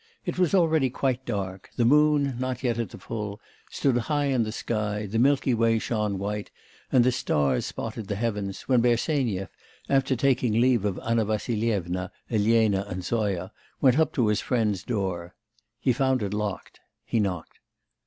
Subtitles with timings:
[0.25, 4.41] It was already quite dark; the moon not yet at the full stood high in
[4.41, 6.49] the sky, the milky way shone white,
[6.91, 9.49] and the stars spotted the heavens, when Bersenyev,
[9.87, 15.35] after taking leave of Anna Vassilyevna, Elena, and Zoya, went up to his friend's door.
[15.79, 16.79] He found it locked.
[17.05, 17.59] He knocked.